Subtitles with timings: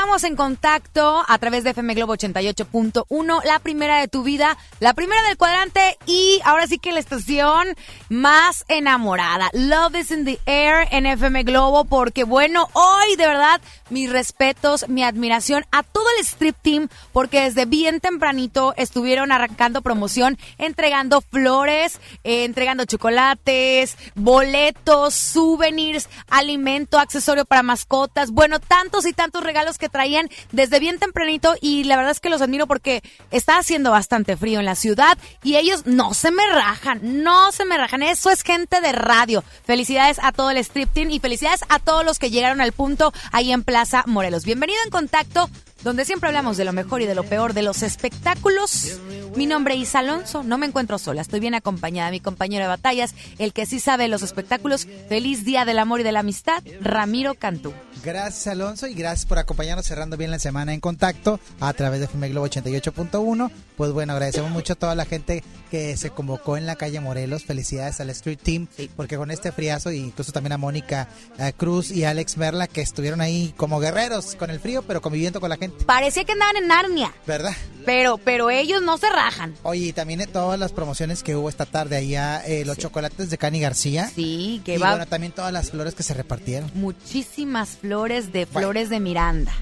[0.00, 4.94] iniciamos en contacto a través de FM Globo 88.1, la primera de tu vida, la
[4.94, 7.68] primera del cuadrante y ahora sí que la estación
[8.08, 9.50] más enamorada.
[9.52, 14.88] Love is in the air en FM Globo porque bueno, hoy de verdad mis respetos,
[14.88, 21.20] mi admiración a todo el strip team porque desde bien tempranito estuvieron arrancando promoción, entregando
[21.20, 29.76] flores, eh, entregando chocolates, boletos, souvenirs, alimento, accesorio para mascotas, bueno, tantos y tantos regalos
[29.76, 33.90] que traían desde bien tempranito y la verdad es que los admiro porque está haciendo
[33.90, 38.02] bastante frío en la ciudad y ellos no se me rajan, no se me rajan,
[38.02, 39.44] eso es gente de radio.
[39.64, 43.12] Felicidades a todo el strip team y felicidades a todos los que llegaron al punto
[43.32, 44.44] ahí en Plaza Morelos.
[44.44, 45.48] Bienvenido en contacto
[45.82, 49.00] donde siempre hablamos de lo mejor y de lo peor de los espectáculos.
[49.36, 52.10] Mi nombre es Alonso, no me encuentro sola, estoy bien acompañada.
[52.10, 54.86] Mi compañero de batallas, el que sí sabe los espectáculos.
[55.08, 57.72] Feliz Día del Amor y de la Amistad, Ramiro Cantú.
[58.04, 62.06] Gracias Alonso y gracias por acompañarnos cerrando bien la semana en contacto a través de
[62.06, 63.50] FM Globo 88.1.
[63.80, 67.46] Pues bueno, agradecemos mucho a toda la gente que se convocó en la calle Morelos.
[67.46, 71.08] Felicidades al Street Team porque con este friazo y incluso también a Mónica
[71.56, 75.48] Cruz y Alex Merla que estuvieron ahí como guerreros con el frío pero conviviendo con
[75.48, 75.86] la gente.
[75.86, 77.14] Parecía que andaban en Narnia.
[77.26, 77.54] ¿Verdad?
[77.86, 79.54] Pero, pero ellos no se rajan.
[79.62, 83.38] Oye, y también todas las promociones que hubo esta tarde allá, eh, los chocolates de
[83.38, 84.10] Cani García.
[84.14, 86.70] Sí, que y va bueno, también todas las flores que se repartieron.
[86.74, 89.54] muchísimas flores de flores de Miranda.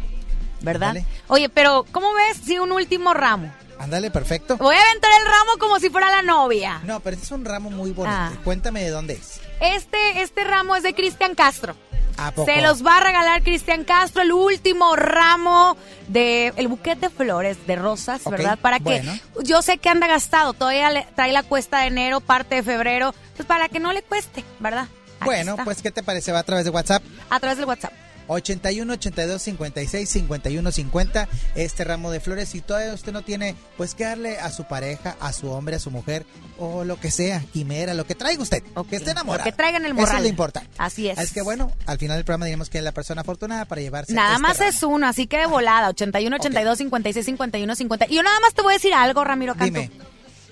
[0.61, 0.97] ¿Verdad?
[1.29, 3.53] Oye, pero ¿cómo ves si un último ramo?
[3.79, 4.57] Ándale, perfecto.
[4.57, 6.81] Voy a aventar el ramo como si fuera la novia.
[6.85, 8.17] No, pero este es un ramo muy bonito.
[8.19, 8.33] Ah.
[8.45, 9.41] Cuéntame de dónde es.
[9.61, 11.77] Este, este ramo es de Cristian Castro.
[12.17, 12.51] ¿A poco?
[12.53, 15.77] Se los va a regalar Cristian Castro, el último ramo
[16.09, 18.59] de el buquete de flores, de rosas, ¿verdad?
[18.59, 19.17] Para que bueno.
[19.45, 23.15] yo sé que anda gastado, todavía le, trae la cuesta de enero, parte de febrero,
[23.37, 24.89] pues para que no le cueste, ¿verdad?
[25.21, 25.65] Aquí Bueno, está.
[25.65, 26.33] pues ¿qué te parece?
[26.33, 27.05] Va a través de WhatsApp.
[27.31, 27.93] a través del WhatsApp.
[28.29, 33.95] 81 82 56 51 50 este ramo de flores si todavía usted no tiene pues
[33.95, 36.25] que darle a su pareja a su hombre a su mujer
[36.59, 39.57] o lo que sea quimera lo que traiga usted Ok, que esté enamorado lo que
[39.57, 40.17] traiga en el eso morral.
[40.19, 41.19] es lo importante Así es.
[41.19, 44.13] es que bueno al final del programa diremos que es la persona afortunada para llevarse
[44.13, 44.71] Nada este más ramo.
[44.71, 48.07] es uno, así que de volada, 81, 82, 56, 51, 50.
[48.09, 49.65] Y yo nada más te voy a decir algo, Ramiro Canto.
[49.81, 49.91] Dime.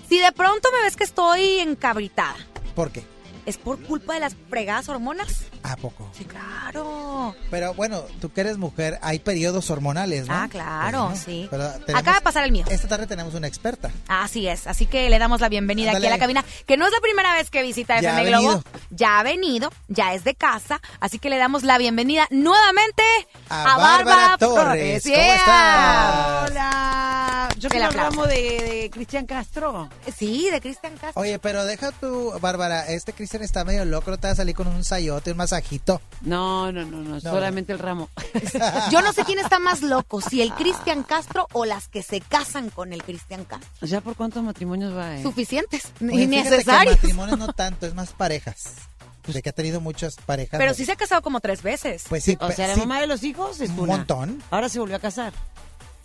[0.09, 2.37] Si de pronto me ves que estoy encabritada,
[2.75, 3.05] ¿por qué?
[3.47, 5.45] ¿Es por culpa de las fregadas hormonas?
[5.63, 6.09] ¿a poco?
[6.17, 7.35] Sí, claro.
[7.51, 10.35] pero bueno tú que eres mujer hay periodos hormonales ¿no?
[10.35, 11.49] Ah, claro, Bueno, sí.
[11.51, 11.65] pero
[11.97, 12.65] Acaba de pasar el mío.
[12.69, 16.11] esta tarde tenemos una experta Así es, así que le damos la bienvenida aquí a
[16.11, 18.65] la cabina, que no es la primera vez que visita Ya FM Globo, venido.
[18.91, 23.03] ya ha venido, ya es de casa, así que le damos la bienvenida nuevamente
[23.49, 25.03] A a, Bárbara Bárbara Torres.
[25.03, 25.35] ¿Cómo Yeah.
[25.37, 26.51] estás?
[26.51, 27.97] Hola, yo aplauso.
[27.99, 29.89] ramo de, de Cristian Castro.
[30.17, 31.21] Sí, de Cristian Castro.
[31.21, 34.55] Oye, pero deja tu, Bárbara, este Cristian está medio loco, no te va a salir
[34.55, 36.01] con un sayote, un masajito.
[36.23, 38.09] No, no, no, no, solamente el ramo.
[38.91, 42.21] Yo no sé quién está más loco, si el Cristian Castro o las que se
[42.21, 43.69] casan con el Cristian Castro.
[43.87, 45.17] ¿Ya por cuántos matrimonios va?
[45.17, 45.23] eh?
[45.23, 46.97] Suficientes, Oye, que innecesarios.
[46.97, 48.75] matrimonio no tanto, es más parejas.
[49.27, 50.57] De que ha tenido muchas parejas.
[50.59, 52.05] Pero de- sí se ha casado como tres veces.
[52.09, 52.81] Pues sí, O sea, la sí.
[52.81, 53.97] mamá de los hijos es Un una.
[53.97, 54.41] montón.
[54.53, 55.33] Ahora se volvió a casar.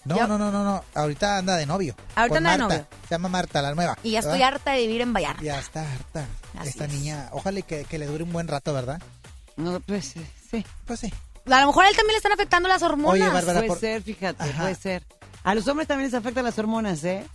[0.06, 0.84] No, Ya- no, no, no, no.
[0.96, 1.94] Ahorita anda de novio.
[2.16, 2.88] Ahorita anda de novio.
[3.08, 3.96] Se llama Marta, la nueva.
[4.02, 4.56] Y ya estoy ¿verdad?
[4.56, 5.44] harta de vivir en Vallarta.
[5.44, 6.26] Ya está harta.
[6.58, 6.94] Así Esta es.
[6.94, 9.02] niña, ojalá y que, que le dure un buen rato, ¿verdad?
[9.58, 10.66] No, pues eh, sí.
[10.86, 11.14] Pues sí.
[11.50, 13.14] A lo mejor a él también le están afectando las hormonas.
[13.22, 14.62] Oye, Bárbara, Puede por- ser, fíjate, Ajá.
[14.64, 15.06] puede ser.
[15.44, 17.26] A los hombres también les afectan las hormonas, ¿eh?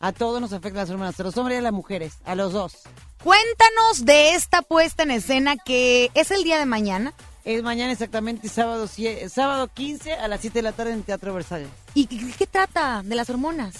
[0.00, 2.52] A todos nos afectan las hormonas, a los hombres y a las mujeres, a los
[2.52, 2.74] dos.
[3.22, 7.12] Cuéntanos de esta puesta en escena que es el día de mañana.
[7.44, 8.88] Es mañana exactamente, sábado,
[9.28, 11.68] sábado 15 a las 7 de la tarde en Teatro Versalles.
[11.94, 13.74] ¿Y qué, qué trata de las hormonas?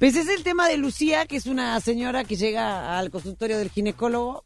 [0.00, 3.70] Pues es el tema de Lucía, que es una señora que llega al consultorio del
[3.70, 4.42] ginecólogo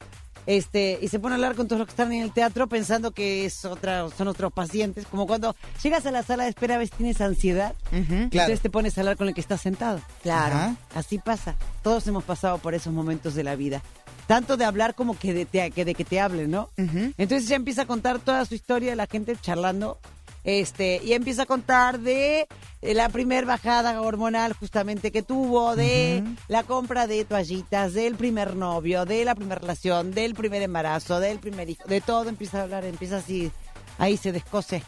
[0.46, 3.12] este y se pone a hablar con todos los que están en el teatro pensando
[3.12, 5.06] que es otra, son otros pacientes.
[5.06, 8.04] Como cuando llegas a la sala de espera, ves tienes ansiedad, Claro.
[8.24, 10.02] entonces te pones a hablar con el que está sentado.
[10.22, 10.76] Claro.
[10.94, 11.54] Así pasa.
[11.82, 13.80] Todos hemos pasado por esos momentos de la vida.
[14.26, 16.68] Tanto de hablar como que de, te- que de que te hablen, ¿no?
[16.76, 19.98] Entonces ya empieza a contar toda su historia, la gente charlando.
[20.44, 22.46] Este, y empieza a contar de
[22.82, 28.54] eh, la primer bajada hormonal justamente que tuvo, de la compra de toallitas, del primer
[28.54, 32.62] novio, de la primera relación, del primer embarazo, del primer hijo, de todo empieza a
[32.64, 33.50] hablar, empieza así,
[33.98, 34.82] ahí se descose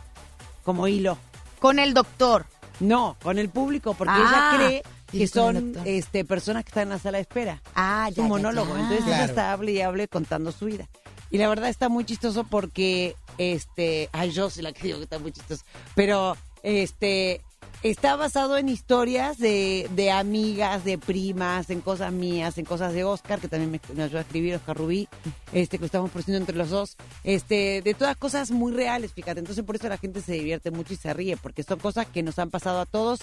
[0.63, 1.17] como hilo.
[1.59, 2.45] Con el doctor.
[2.81, 4.83] No, con el público, porque Ah, ella cree
[5.13, 7.63] y que son este personas que están en la sala de espera.
[7.75, 8.77] Ah, Es un monólogo.
[8.77, 9.15] Entonces Claro.
[9.15, 10.87] ella está hable y hable contando su vida.
[11.31, 15.05] Y la verdad está muy chistoso porque, este, ay, yo soy la que digo que
[15.05, 15.65] está muy chistoso,
[15.95, 17.41] pero, este,
[17.83, 23.05] está basado en historias de, de amigas, de primas, en cosas mías, en cosas de
[23.05, 25.09] Oscar, que también me, me ayudó a escribir, Oscar Rubí,
[25.53, 29.41] este, que lo estamos produciendo entre los dos, este, de todas cosas muy reales, fíjate.
[29.41, 32.23] Entonces por eso la gente se divierte mucho y se ríe, porque son cosas que
[32.23, 33.21] nos han pasado a todos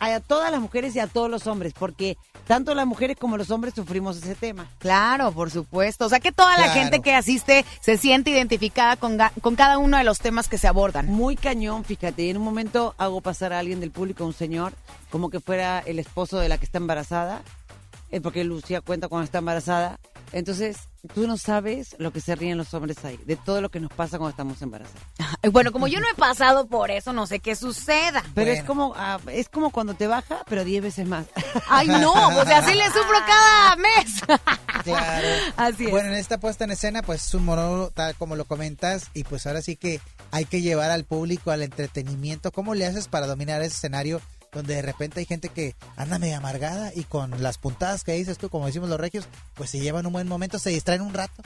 [0.00, 3.50] a todas las mujeres y a todos los hombres, porque tanto las mujeres como los
[3.50, 4.68] hombres sufrimos ese tema.
[4.78, 6.06] Claro, por supuesto.
[6.06, 9.96] O sea que toda la gente que asiste se siente identificada con, con cada uno
[9.96, 11.06] de los temas que se abordan.
[11.06, 12.24] Muy cañón, fíjate.
[12.24, 14.72] Y en un momento hago pasar a alguien del público, un señor,
[15.10, 17.42] como que fuera el esposo de la que está embarazada,
[18.14, 19.98] eh, porque Lucía cuenta cuando está embarazada.
[20.30, 20.76] Entonces,
[21.14, 23.92] tú no sabes lo que se ríen los hombres ahí, de todo lo que nos
[23.92, 25.02] pasa cuando estamos embarazados.
[25.50, 28.22] Bueno, como yo no he pasado por eso, no sé qué suceda.
[28.34, 31.26] Pero es como ah, es como cuando te baja, pero 10 veces más.
[31.68, 34.20] Ay, no, o sea, así le sufro cada mes.
[34.84, 35.28] Claro.
[35.56, 35.90] Así es.
[35.90, 39.24] Bueno, en esta puesta en escena, pues es un monólogo tal como lo comentas, y
[39.24, 39.98] pues ahora sí que
[40.30, 42.52] hay que llevar al público al entretenimiento.
[42.52, 44.20] ¿Cómo le haces para dominar ese escenario
[44.54, 48.38] donde de repente hay gente que anda medio amargada y con las puntadas que dices
[48.38, 51.42] tú, como decimos los regios, pues se llevan un buen momento, se distraen un rato?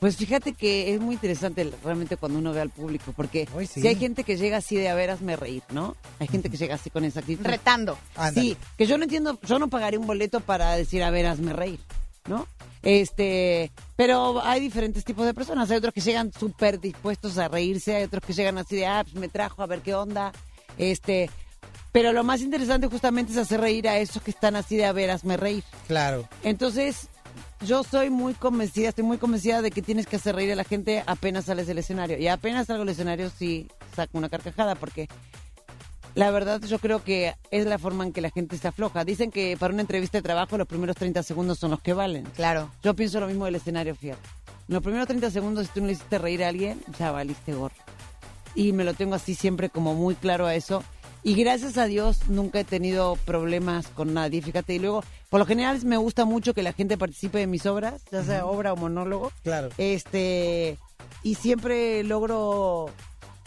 [0.00, 3.80] Pues fíjate que es muy interesante realmente cuando uno ve al público, porque Uy, sí.
[3.80, 5.96] si hay gente que llega así de a ver, hazme reír, ¿no?
[6.20, 7.44] Hay gente que llega así con esa actitud.
[7.44, 7.98] Retando.
[8.14, 8.48] Ándale.
[8.48, 11.52] Sí, que yo no entiendo, yo no pagaría un boleto para decir, a ver, hazme
[11.52, 11.80] reír,
[12.28, 12.46] ¿no?
[12.82, 15.70] Este, pero hay diferentes tipos de personas.
[15.70, 19.02] Hay otros que llegan súper dispuestos a reírse, hay otros que llegan así de, ah,
[19.02, 20.32] pues me trajo a ver qué onda.
[20.76, 21.28] Este,
[21.92, 24.92] pero lo más interesante justamente es hacer reír a esos que están así de, a
[24.92, 25.64] ver, hazme reír.
[25.86, 26.28] Claro.
[26.42, 27.08] Entonces,
[27.64, 30.64] yo soy muy convencida, estoy muy convencida de que tienes que hacer reír a la
[30.64, 32.18] gente apenas sales del escenario.
[32.18, 35.08] Y apenas salgo del escenario sí saco una carcajada, porque
[36.14, 39.04] la verdad yo creo que es la forma en que la gente se afloja.
[39.04, 42.24] Dicen que para una entrevista de trabajo los primeros 30 segundos son los que valen.
[42.36, 42.70] Claro.
[42.82, 44.28] Yo pienso lo mismo del escenario, fíjate.
[44.68, 47.54] En los primeros 30 segundos, si tú no le hiciste reír a alguien, ya valiste
[47.54, 47.74] gorro.
[48.54, 50.84] Y me lo tengo así siempre como muy claro a eso.
[51.22, 54.74] Y gracias a Dios nunca he tenido problemas con nadie, fíjate.
[54.74, 58.02] Y luego, por lo general me gusta mucho que la gente participe de mis obras,
[58.10, 59.32] ya sea obra o monólogo.
[59.42, 59.68] Claro.
[59.78, 60.78] Este,
[61.22, 62.90] y siempre logro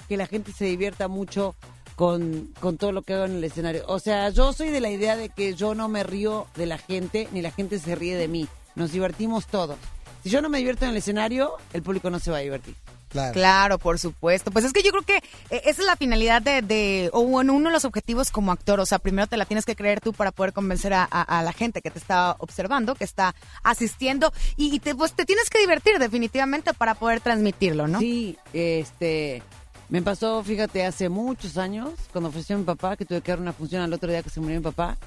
[0.10, 1.56] que la gente se divierta mucho
[1.96, 3.84] con, con todo lo que hago en el escenario.
[3.88, 6.78] O sea, yo soy de la idea de que yo no me río de la
[6.78, 8.48] gente, ni la gente se ríe de mí.
[8.75, 9.78] Nos divertimos todos.
[10.24, 12.75] Si yo no me divierto en el escenario, el público no se va a divertir.
[13.12, 13.34] Claro.
[13.34, 14.51] Claro, por supuesto.
[14.51, 15.18] Pues es que yo creo que
[15.50, 18.80] eh, esa es la finalidad de, de, o bueno, uno de los objetivos como actor.
[18.80, 21.44] O sea, primero te la tienes que creer tú para poder convencer a, a- a
[21.44, 24.32] la gente que te está observando, que está asistiendo.
[24.58, 28.00] Y, y te, pues te tienes que divertir definitivamente para poder transmitirlo, ¿no?
[28.00, 29.44] Sí, este,
[29.89, 33.39] me pasó, fíjate, hace muchos años, cuando ofreció a mi papá, que tuve que dar
[33.41, 34.98] una función al otro día que se murió mi papá.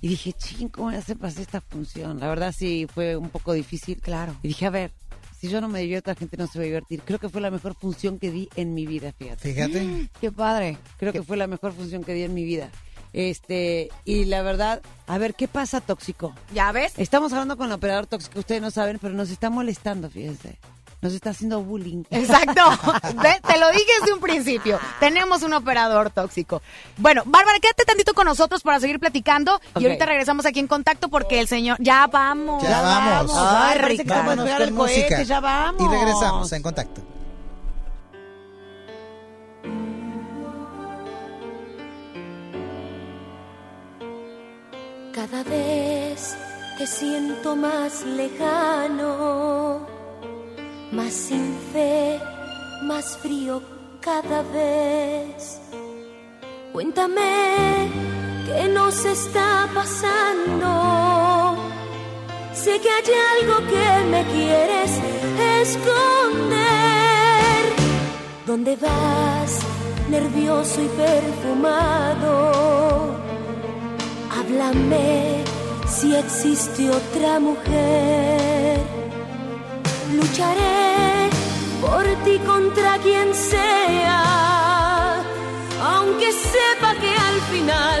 [0.00, 2.20] Y dije, ching, ¿cómo voy a hacer para hacer esta función?
[2.20, 4.00] La verdad sí fue un poco difícil.
[4.00, 4.36] Claro.
[4.44, 4.92] Y dije, a ver,
[5.40, 7.02] si yo no me divierto, la gente no se va a divertir.
[7.04, 9.52] Creo que fue la mejor función que di en mi vida, fíjate.
[9.52, 10.08] Fíjate.
[10.20, 10.78] Qué padre.
[10.98, 12.70] Creo que fue la mejor función que di en mi vida.
[13.12, 16.34] Este, y la verdad, a ver, ¿qué pasa, tóxico?
[16.52, 16.92] ¿Ya ves?
[16.98, 20.58] Estamos hablando con el operador tóxico, ustedes no saben, pero nos está molestando, fíjense.
[21.00, 22.04] Nos está haciendo bullying.
[22.10, 22.62] Exacto.
[23.46, 24.80] Te lo dije desde un principio.
[25.00, 26.62] Tenemos un operador tóxico.
[26.96, 29.60] Bueno, Bárbara, quédate tantito con nosotros para seguir platicando.
[29.78, 31.76] Y ahorita regresamos aquí en contacto porque el señor.
[31.80, 32.62] Ya vamos.
[32.62, 33.32] Ya vamos.
[33.36, 34.04] Ay, que
[34.74, 35.82] cohete, ya vamos.
[35.82, 37.00] Y regresamos en contacto.
[45.18, 46.36] Cada vez
[46.78, 49.84] te siento más lejano,
[50.92, 52.18] más sin fe,
[52.82, 53.62] más frío
[54.00, 55.60] cada vez.
[56.72, 57.88] Cuéntame
[58.46, 61.56] qué nos está pasando.
[62.52, 63.04] Sé que hay
[63.40, 65.00] algo que me quieres
[65.62, 66.58] esconder.
[68.46, 69.60] ¿Dónde vas,
[70.10, 72.36] nervioso y perfumado?
[74.38, 75.44] Háblame
[75.86, 78.97] si existe otra mujer.
[80.16, 81.28] Lucharé
[81.82, 85.22] por ti contra quien sea,
[85.82, 88.00] aunque sepa que al final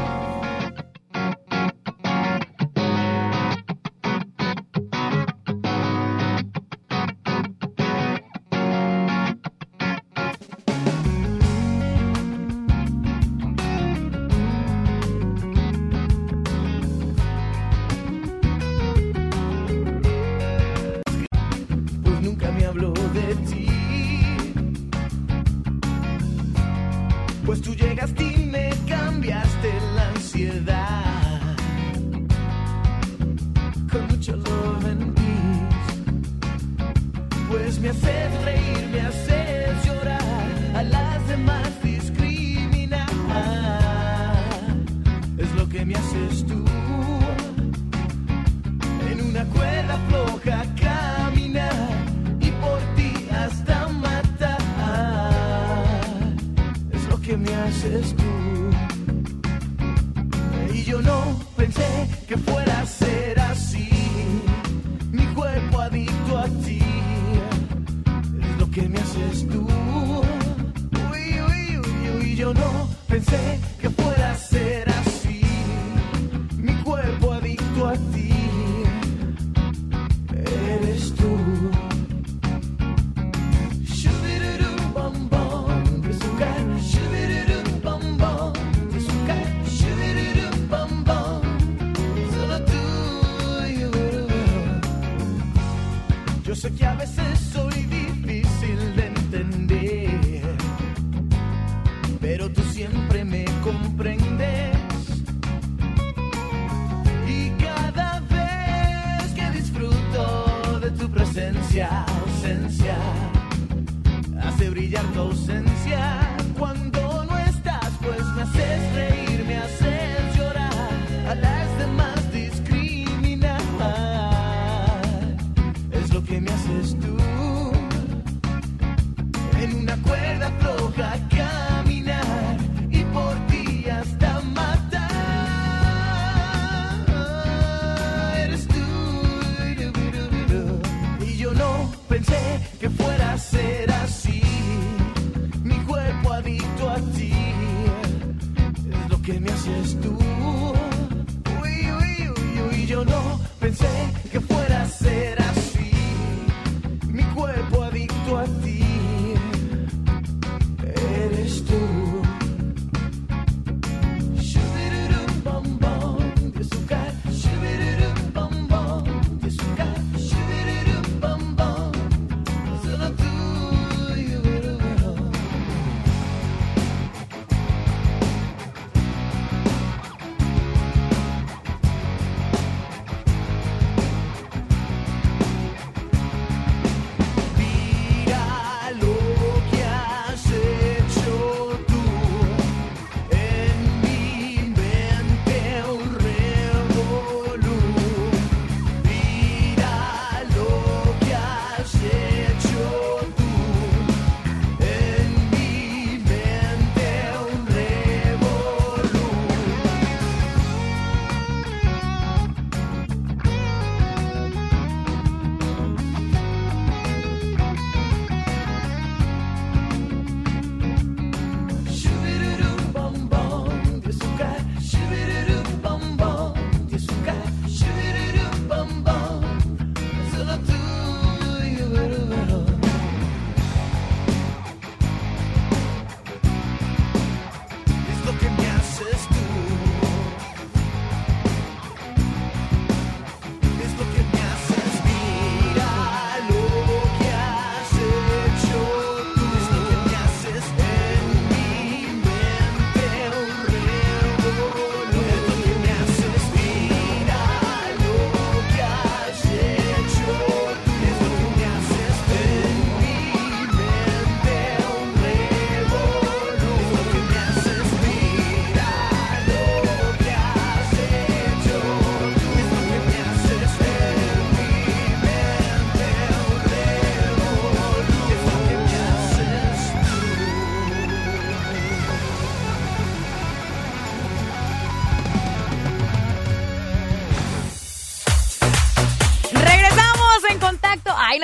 [57.91, 58.20] que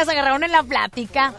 [0.08, 1.34] nos agarraron en la plática.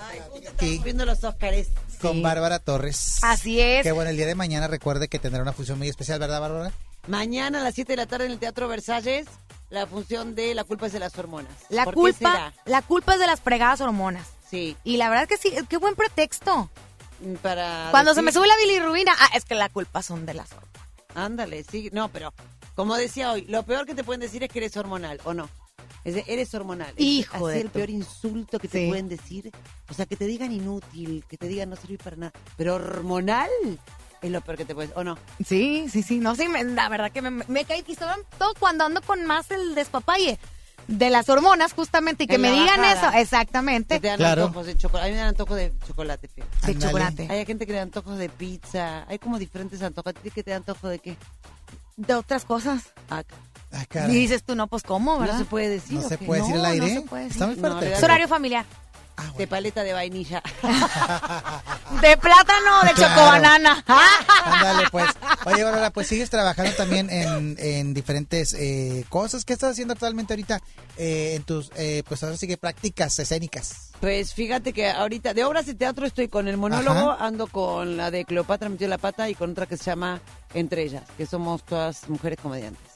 [0.85, 1.69] Viendo los Óscares.
[2.01, 3.19] con Bárbara Torres.
[3.23, 3.83] Así es.
[3.83, 6.73] Que bueno, el día de mañana recuerde que tendrá una función muy especial, ¿verdad, Bárbara?
[7.07, 9.27] Mañana a las 7 de la tarde en el Teatro Versalles,
[9.71, 11.51] la función de La culpa es de las hormonas.
[11.71, 12.53] La ¿Por qué culpa, será?
[12.67, 14.27] la culpa es de las fregadas hormonas.
[14.51, 16.71] Sí, Y la verdad es que sí, qué buen pretexto.
[17.43, 20.53] para Cuando se me sube la bilirrubina, ah, es que la culpa son de las
[20.53, 20.69] hormonas.
[21.15, 22.33] Ándale, sí, no, pero
[22.75, 25.49] como decía hoy, lo peor que te pueden decir es que eres hormonal, ¿o no?
[26.05, 26.91] Es de, eres hormonal.
[26.97, 28.89] Es Hijo así de el peor insulto que te Sí.
[28.89, 29.51] pueden decir.
[29.91, 32.33] O sea, que te digan inútil, que te digan no sirve para nada.
[32.57, 33.51] Pero hormonal
[34.23, 35.19] es lo peor que te puedes, ¿o no?
[35.45, 38.85] Sí, sí, sí, no, sí, me- la verdad que me, me cae sobre todo cuando
[38.85, 40.39] ando con más el despapalle
[40.89, 43.11] de las hormonas justamente y que En me digan bajada.
[43.11, 44.47] eso, exactamente, Que te dan Claro.
[44.47, 45.07] antojos de chocolate.
[45.07, 46.67] A mí me dan antojos de chocolate, fíjate.
[46.73, 49.05] de chocolate, Hay gente que le dan antojos de pizza.
[49.09, 50.15] Hay como diferentes antojos.
[50.17, 51.17] ¿A ti que te dan antojo de qué?
[51.97, 52.93] de otras cosas.
[53.11, 53.23] Ah,
[53.73, 55.35] Ah, Y dices tú, no, pues cómo, ¿verdad?
[55.35, 55.99] no se puede decir.
[55.99, 56.95] No ¿o se puede decir No, al aire.
[56.95, 57.71] no se puede Está muy decir.
[57.71, 57.93] Fuerte.
[57.93, 58.65] Es horario familiar.
[59.21, 60.41] Ah, De paleta de vainilla.
[62.01, 63.15] De plátano, de Claro.
[63.15, 63.85] chocobanana.
[64.45, 65.07] Ándale, pues.
[65.47, 69.45] Oye, Bárbara, pues sigues trabajando también en, en diferentes eh, cosas.
[69.45, 70.61] ¿Qué estás haciendo actualmente ahorita
[70.99, 73.91] eh, en tus, eh, pues ahora sí que prácticas escénicas?
[74.01, 77.27] Pues fíjate que ahorita de obras de teatro estoy con el monólogo, Ajá.
[77.27, 80.21] ando con la de Cleopatra metió la pata y con otra que se llama
[80.55, 82.88] Entre ellas, que somos todas mujeres comediantes.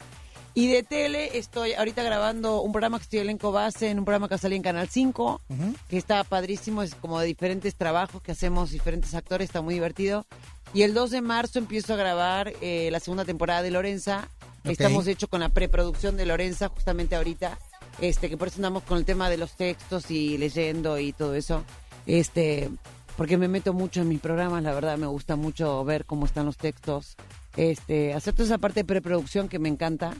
[0.54, 4.28] Y de tele estoy ahorita grabando un programa que estoy elenco base en un programa
[4.28, 5.74] que salí en Canal 5, Ujú.
[5.88, 10.26] que está padrísimo, es como de diferentes trabajos que hacemos diferentes actores, está muy divertido.
[10.74, 14.28] Y el 2 de marzo empiezo a grabar eh, la segunda temporada de Lorenza.
[14.64, 17.58] Estamos de hecho con la preproducción de Lorenza justamente ahorita,
[18.00, 21.34] este que por eso andamos con el tema de los textos y leyendo y todo
[21.34, 21.64] eso.
[22.06, 22.68] Este,
[23.16, 26.44] porque me meto mucho en mis programas, la verdad me gusta mucho ver cómo están
[26.46, 27.16] los textos.
[27.56, 30.14] Este, hacer toda esa parte de preproducción que me encanta.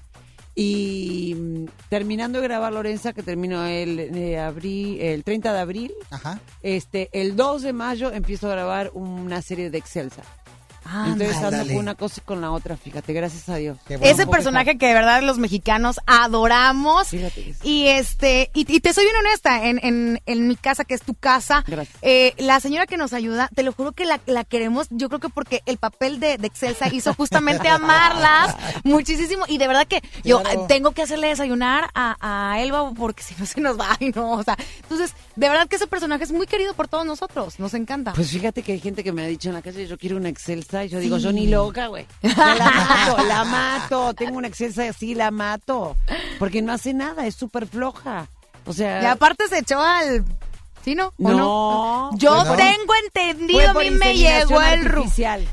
[0.55, 5.93] Y mm, terminando de grabar Lorenza, que termino el, eh, abril, el 30 de abril,
[6.11, 6.41] Ajá.
[6.63, 10.23] este, el 2 de mayo empiezo a grabar una serie de Excelsa.
[10.85, 11.73] Entonces ando Ándale.
[11.75, 13.79] con una cosa y con la otra, fíjate, gracias a Dios.
[13.89, 14.05] Bueno.
[14.05, 17.09] Ese personaje que de verdad los mexicanos adoramos.
[17.09, 17.55] Fíjate.
[17.63, 21.03] Y este, y, y te soy bien honesta, en, en, en mi casa, que es
[21.03, 21.65] tu casa,
[22.03, 25.21] eh, la señora que nos ayuda, te lo juro que la, la queremos, yo creo
[25.21, 29.45] que porque el papel de, de Excelsa hizo justamente amarlas muchísimo.
[29.49, 30.63] Y de verdad que yo Claro.
[30.63, 32.17] eh, tengo que hacerle desayunar a,
[32.53, 35.69] a Elba porque si no se nos va y no, o sea, entonces, de verdad
[35.69, 38.13] que ese personaje es muy querido por todos nosotros, nos encanta.
[38.15, 40.29] Pues fíjate que hay gente que me ha dicho en la calle, yo quiero una
[40.29, 42.07] Excelsa, y yo digo, yo ni loca, güey.
[42.23, 45.97] La mato, la mato, tengo una Excelsa así, la mato.
[46.39, 48.29] Porque no hace nada, es súper floja.
[48.67, 49.03] O sea...
[49.03, 50.25] y aparte se echó al...
[50.85, 51.13] ¿Sí, no?
[51.23, 52.57] ¿O No, Yo pues no.
[52.57, 55.11] tengo entendido, a mí me llegó el rumor.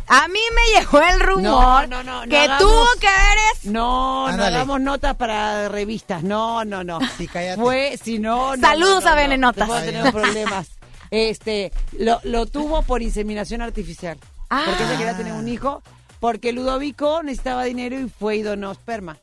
[0.08, 3.38] A mí me llegó el rumor No, no, no, no que hagamos- tuvo que ver
[3.54, 3.66] es...
[3.66, 4.56] No, no Ándale.
[4.56, 6.24] hagamos notas para revistas.
[6.24, 7.00] No, no, no.
[7.18, 7.62] Sí, cállate.
[7.62, 8.56] Fue, si no.
[8.56, 9.52] no, Saludos no, no, a Bene no.
[9.52, 10.68] Después tenemos problemas.
[11.12, 14.18] Este, lo, lo tuvo por inseminación artificial.
[14.50, 14.64] Ah.
[14.68, 15.82] Porque ella quería tener un hijo.
[16.20, 19.18] Porque Ludovico necesitaba dinero y fue y donó esperma.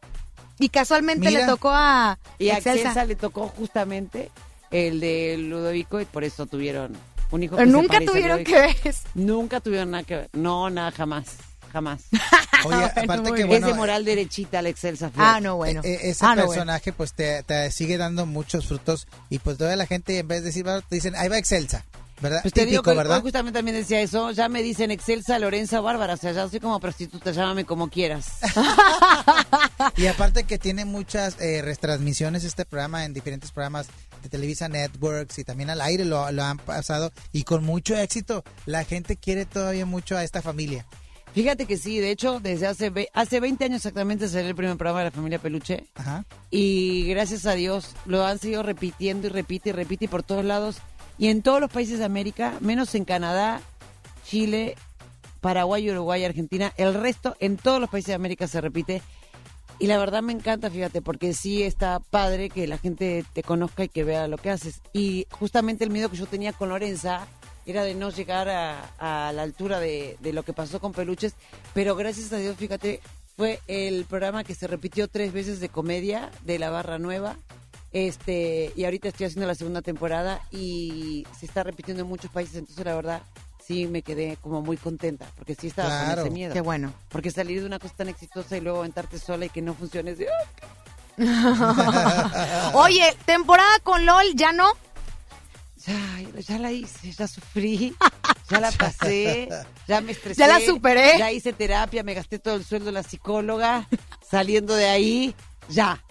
[0.58, 1.40] Y casualmente Mira.
[1.40, 2.78] le tocó a Y a Excelsa.
[2.88, 4.30] Excelsa le tocó justamente
[4.70, 6.96] el de Ludovico y por eso tuvieron
[7.30, 7.56] un hijo.
[7.56, 8.76] Pero que nunca tuvieron que ver.
[9.14, 10.30] Nunca tuvieron nada que ver.
[10.32, 11.36] No, nada, jamás.
[11.72, 12.04] Jamás.
[12.64, 13.66] Oye, Bueno, aparte que bueno.
[13.66, 15.10] es de moral derechita la Excelsa.
[15.18, 15.82] Ah, no, bueno.
[15.84, 16.52] eh, eh, ese Ah, no, bueno.
[16.52, 20.40] personaje pues te, te sigue dando muchos frutos y pues toda la gente en vez
[20.40, 21.84] de decir, te dicen, ahí va Excelsa,
[22.20, 22.40] ¿verdad?
[22.42, 23.20] Pues te digo Típico, que ¿verdad?
[23.22, 26.80] justamente también decía eso, ya me dicen Excelsa, Lorenza, Bárbara, o sea, ya soy como
[26.80, 28.26] prostituta, llámame como quieras.
[29.96, 33.86] Y aparte que tiene muchas eh, retransmisiones este programa en diferentes programas
[34.22, 38.44] de Televisa Networks y también al aire lo, lo han pasado y con mucho éxito.
[38.66, 40.86] La gente quiere todavía mucho a esta familia.
[41.34, 44.76] Fíjate que sí, de hecho, desde hace, ve- hace 20 años exactamente salió el primer
[44.76, 46.24] programa de la familia Peluche Ajá.
[46.50, 50.44] y gracias a Dios lo han seguido repitiendo y repite y repite y por todos
[50.46, 50.78] lados
[51.18, 53.60] y en todos los países de América, menos en Canadá,
[54.24, 54.76] Chile,
[55.40, 59.02] Paraguay, Uruguay, Argentina, el resto en todos los países de América se repite
[59.78, 63.84] y la verdad me encanta, fíjate, porque sí está padre que la gente te conozca
[63.84, 64.80] y que vea lo que haces.
[64.94, 67.26] Y justamente el miedo que yo tenía con Lorenza
[67.66, 71.34] era de no llegar a, la altura de, de lo que pasó con Peluches,
[71.74, 73.00] pero gracias a Dios, fíjate,
[73.36, 77.36] fue el programa que se repitió tres veces de comedia de la Barra Nueva.
[77.96, 82.56] Este, y ahorita estoy haciendo la segunda temporada y se está repitiendo en muchos países,
[82.56, 83.22] entonces la verdad
[83.66, 86.16] sí me quedé como muy contenta, porque sí estaba Claro.
[86.16, 86.52] con ese miedo.
[86.52, 86.92] Qué bueno.
[87.08, 90.10] Porque salir de una cosa tan exitosa y luego aventarte sola y que no funcione
[90.10, 90.26] es de,
[92.74, 94.68] Oye, temporada con LOL, ¿ya no?
[95.86, 97.96] ya, ya la hice, ya sufrí,
[98.50, 99.48] ya la pasé,
[99.88, 100.38] ya me estresé.
[100.38, 101.14] Ya la superé.
[101.16, 103.88] Ya hice terapia, me gasté todo el sueldo de la psicóloga,
[104.28, 105.34] saliendo de ahí,
[105.70, 106.02] ya.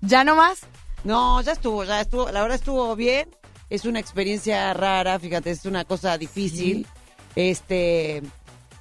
[0.00, 0.60] ¿Ya no más?
[1.04, 3.28] No, ya estuvo, ya estuvo, la verdad estuvo bien,
[3.70, 6.86] es una experiencia rara, fíjate, es una cosa difícil.
[7.36, 8.22] Este,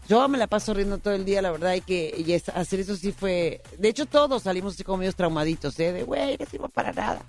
[0.08, 2.80] yo me la paso riendo todo el día, la verdad, y que y es- hacer
[2.82, 3.62] eso sí fue...
[3.78, 5.92] De hecho, todos salimos así como medios traumaditos, ¿eh?
[5.92, 7.22] De, güey, no sirvo para nada.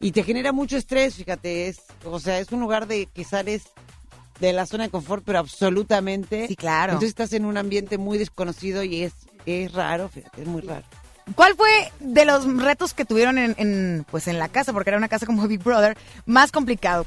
[0.00, 3.64] Y te genera mucho estrés, fíjate, es, o sea, es un lugar de que sales
[4.40, 6.48] de la zona de confort, pero absolutamente.
[6.48, 6.92] Sí, claro.
[6.94, 9.12] Entonces estás en un ambiente muy desconocido y es,
[9.44, 10.84] es raro, fíjate, es muy raro.
[11.34, 14.98] ¿Cuál fue de los retos que tuvieron en, en, pues en la casa, porque era
[14.98, 17.06] una casa como Big Brother, más complicado?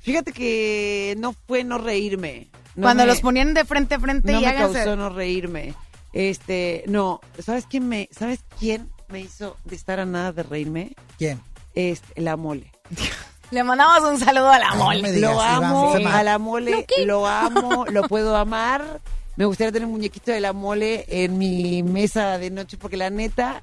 [0.00, 2.48] Fíjate que no fue no reírme.
[2.76, 5.08] No Cuando me- los ponían de frente a frente no y me háganse- causó no
[5.10, 5.74] reírme.
[6.12, 10.94] Este, no, ¿sabes quién me, sabes quién me hizo de estar a nada de reírme?
[11.18, 11.40] ¿Quién?
[11.74, 12.72] Este, la mole.
[13.50, 15.12] Le mandamos un saludo a la no mole.
[15.12, 19.00] digas, lo amo a la mole, lo amo, lo puedo amar.
[19.36, 23.10] Me gustaría tener un muñequito de la mole en mi mesa de noche porque la
[23.10, 23.62] neta,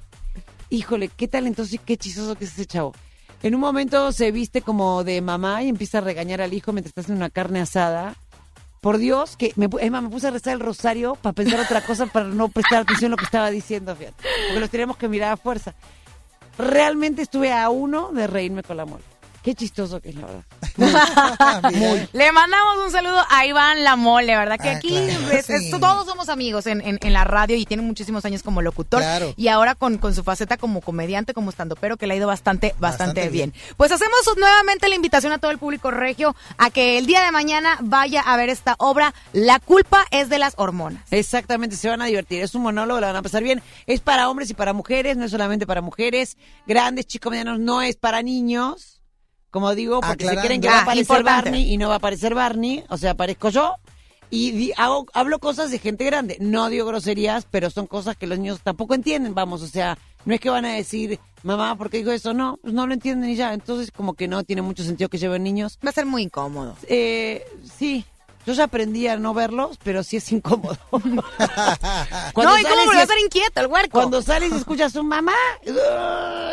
[0.70, 2.94] híjole, qué talentoso y qué chistoso que es ese chavo.
[3.42, 6.90] En un momento se viste como de mamá y empieza a regañar al hijo mientras
[6.90, 8.14] está haciendo una carne asada.
[8.80, 11.84] Por Dios, que me, es más, me puse a rezar el rosario para pensar otra
[11.84, 14.22] cosa, para no prestar atención a lo que estaba diciendo, fíjate.
[14.46, 15.74] Porque los teníamos que mirar a fuerza.
[16.56, 19.02] Realmente estuve a uno de reírme con la mole.
[19.44, 21.70] Qué chistoso que es, la verdad.
[21.70, 22.08] Bien.
[22.14, 24.58] Le mandamos un saludo a Iván La Mole, ¿verdad?
[24.58, 25.70] Que Ah, aquí claro, es- es- sí.
[25.70, 29.00] todos somos amigos en, en- en la radio y tiene muchísimos años como locutor.
[29.00, 29.34] Claro.
[29.36, 32.26] Y ahora con, con su faceta como comediante, como estando, pero que le ha ido
[32.26, 33.50] bastante, bastante, Bastante bien.
[33.50, 33.74] bien.
[33.76, 37.30] Pues hacemos nuevamente la invitación a todo el público regio a que el día de
[37.30, 39.12] mañana vaya a ver esta obra.
[39.34, 41.02] La culpa es de las hormonas.
[41.10, 42.42] Exactamente, se van a divertir.
[42.42, 43.62] Es un monólogo, la van a pasar bien.
[43.86, 46.38] Es para hombres y para mujeres, no es solamente para mujeres.
[46.66, 49.02] Grandes, chicos, medianos, no es para niños.
[49.54, 51.50] Como digo, porque se creen que va a Ah, aparecer importante.
[51.50, 52.82] Barney y no va a aparecer Barney.
[52.88, 53.76] O sea, aparezco yo.
[54.28, 56.36] Y di- hago, hablo cosas de gente grande.
[56.40, 59.32] No digo groserías, pero son cosas que los niños tampoco entienden.
[59.32, 62.34] Vamos, o sea, no es que van a decir, mamá, ¿por qué dijo eso?
[62.34, 63.54] No, pues no lo entienden y ya.
[63.54, 65.78] Entonces, como que no tiene mucho sentido que lleven niños.
[65.86, 66.76] Va a ser muy incómodo.
[66.88, 67.44] Eh,
[67.78, 68.04] sí,
[68.46, 70.76] yo ya aprendí a no verlos, pero sí es incómodo.
[70.92, 70.98] no,
[72.58, 73.90] ¿y cómo volvió a es- ser inquieto el huerco?
[73.98, 75.32] Cuando sales y escuchas a su mamá,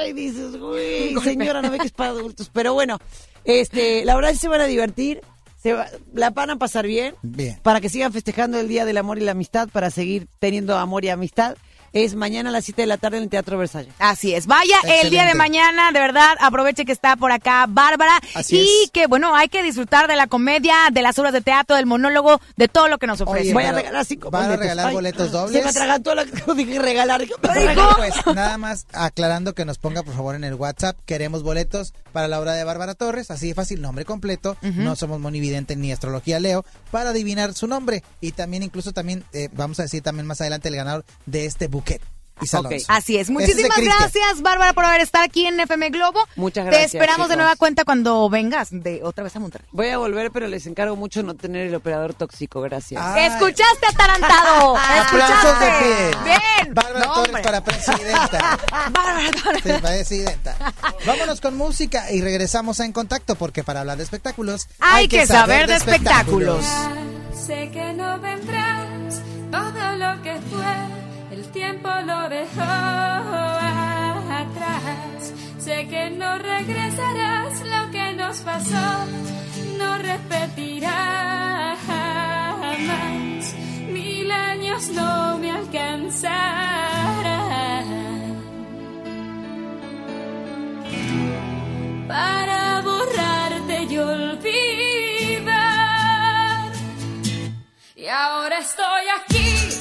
[0.08, 2.50] y dices, güey, señora, no ve que es para adultos.
[2.54, 2.98] Pero bueno,
[3.44, 5.22] este, la verdad es que se van a divertir,
[5.62, 7.60] se va- la van a pasar bien, Bien.
[7.62, 11.06] para que sigan festejando el Día del Amor y la Amistad, para seguir teniendo amor
[11.06, 11.56] y amistad.
[11.94, 13.94] Es mañana a las 7 de la tarde en el Teatro Versalles.
[14.00, 14.48] Así es.
[14.48, 18.14] Vaya el día de mañana, de verdad, aproveche que está por acá Bárbara.
[18.34, 18.92] Así y es.
[18.92, 22.40] que, bueno, hay que disfrutar de la comedia, de las obras de teatro, del monólogo,
[22.56, 23.48] de todo lo que nos ofrece.
[23.48, 24.62] Oye, Voy a regalar cinco ¿van a boletos.
[24.64, 25.64] regalar Ay, boletos Se dobles?
[25.66, 27.28] me atragantó la que dije regalar.
[27.44, 30.98] Bueno, pues nada más aclarando que nos ponga por favor en el WhatsApp.
[31.06, 34.56] Queremos boletos para la obra de Bárbara Torres, así de fácil, nombre completo.
[34.62, 39.50] No somos monividente ni astrología Leo para adivinar su nombre y también incluso también eh,
[39.52, 42.02] vamos a decir también más adelante el ganador de este buquet.
[42.41, 42.84] Y.
[42.88, 43.30] Así es.
[43.30, 46.20] Muchísimas gracias, Bárbara, por haber estado aquí en FM Globo.
[46.36, 49.67] Muchas Te gracias, esperamos de nueva cuenta cuando vengas de otra vez a Monterrey.
[49.72, 52.62] Voy a volver, pero les encargo mucho no tener el operador tóxico.
[52.62, 53.00] Gracias.
[53.04, 53.26] Ay.
[53.26, 54.76] ¿Escuchaste, atarantado?
[55.06, 56.17] Aplausos de ¿Escuchaste?
[56.24, 56.24] pie.
[56.24, 56.74] Bien.
[56.74, 58.58] Bárbara No, Torres para presidenta.
[58.91, 59.62] Bárbara Torres.
[59.63, 60.74] Sí, presidenta.
[61.06, 65.28] Vámonos con música y regresamos a En Contacto porque para hablar de espectáculos Hay que
[65.28, 66.65] saber de espectáculos.
[67.46, 71.01] Sé que no vendrás, todo lo que fue,
[71.52, 72.62] tiempo lo dejó
[74.42, 75.34] atrás.
[75.60, 79.06] Sé que no regresarás, lo que nos pasó
[79.78, 83.56] no repetirá jamás.
[83.90, 86.32] Mil años no me alcanzarán
[92.08, 95.52] para borrarte y olvidar.
[97.96, 99.81] Y ahora estoy aquí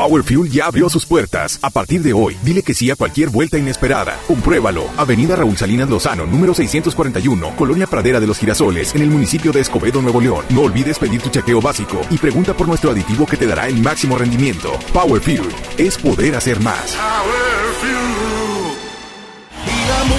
[0.00, 1.58] Power Fuel ya abrió sus puertas.
[1.60, 4.18] A partir de hoy, dile que sí a cualquier vuelta inesperada.
[4.26, 4.88] Compruébalo.
[4.96, 9.60] Avenida Raúl Salinas Lozano, número 641, Colonia Pradera de los Girasoles, en el municipio de
[9.60, 10.46] Escobedo, Nuevo León.
[10.48, 13.76] No olvides pedir tu chequeo básico y pregunta por nuestro aditivo que te dará el
[13.76, 14.72] máximo rendimiento.
[14.94, 16.96] Power Fuel es poder hacer más.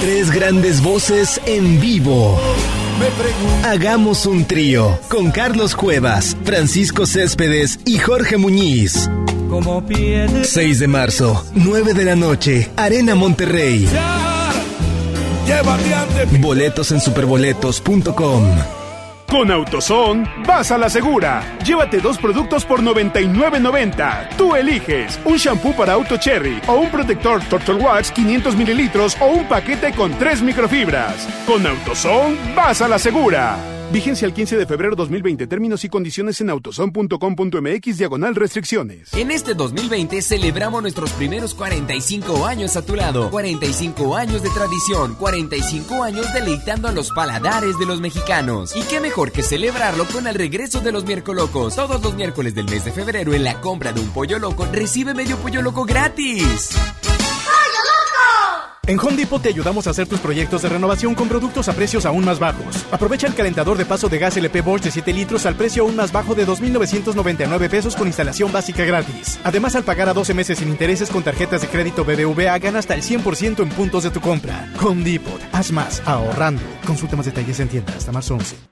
[0.00, 2.40] Tres grandes voces en vivo.
[3.64, 9.10] Hagamos un trío con Carlos Cuevas, Francisco Céspedes y Jorge Muñiz.
[10.44, 13.86] 6 de marzo, 9 de la noche, Arena Monterrey.
[16.40, 18.44] Boletos en superboletos.com.
[19.28, 21.42] Con AutoZone, vas a la segura.
[21.64, 24.36] Llévate dos productos por 99.90.
[24.38, 29.26] Tú eliges un shampoo para auto cherry o un protector Turtle Wax 500 mililitros o
[29.26, 31.28] un paquete con tres microfibras.
[31.46, 33.81] Con AutoZone, vas a la segura.
[33.92, 35.46] Vigencia el 15 de febrero 2020.
[35.46, 39.12] Términos y condiciones en autoson.com.mx diagonal restricciones.
[39.12, 43.30] En este 2020 celebramos nuestros primeros 45 años a tu lado.
[43.30, 45.14] 45 años de tradición.
[45.16, 48.74] 45 años deleitando a los paladares de los mexicanos.
[48.74, 51.22] Y qué mejor que celebrarlo con el regreso de los miércoles.
[51.22, 55.12] Todos los miércoles del mes de febrero en la compra de un pollo loco recibe
[55.12, 56.70] medio pollo loco gratis.
[58.88, 62.04] En Home Depot te ayudamos a hacer tus proyectos de renovación con productos a precios
[62.04, 62.84] aún más bajos.
[62.90, 65.94] Aprovecha el calentador de paso de gas LP Bosch de 7 litros al precio aún
[65.94, 69.38] más bajo de 2.999 pesos con instalación básica gratis.
[69.44, 72.94] Además, al pagar a 12 meses sin intereses con tarjetas de crédito BBVA, gana hasta
[72.94, 74.68] el 100% en puntos de tu compra.
[74.82, 75.40] Home Depot.
[75.52, 76.62] Haz más, ahorrando.
[76.84, 78.71] Consulta más detalles en tienda hasta marzo 11.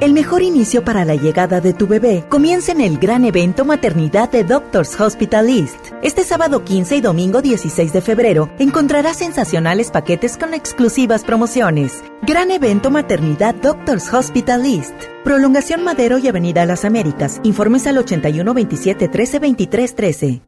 [0.00, 4.30] El mejor inicio para la llegada de tu bebé comienza en el gran evento Maternidad
[4.30, 5.74] de Doctors Hospital East.
[6.04, 12.04] Este sábado 15 y domingo 16 de febrero encontrarás sensacionales paquetes con exclusivas promociones.
[12.22, 14.94] Gran evento Maternidad Doctors Hospital East.
[15.24, 17.40] Prolongación Madero y Avenida Las Américas.
[17.42, 20.42] Informes al 81 27 13 23 13.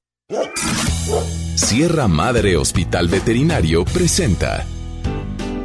[1.56, 4.64] Sierra Madre Hospital Veterinario presenta.